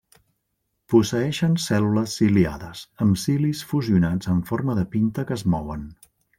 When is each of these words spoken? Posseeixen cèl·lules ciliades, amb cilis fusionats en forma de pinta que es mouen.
Posseeixen 0.93 1.57
cèl·lules 1.65 2.15
ciliades, 2.21 2.83
amb 3.07 3.21
cilis 3.27 3.63
fusionats 3.75 4.33
en 4.35 4.43
forma 4.51 4.81
de 4.83 4.89
pinta 4.97 5.31
que 5.31 5.41
es 5.41 5.49
mouen. 5.57 5.89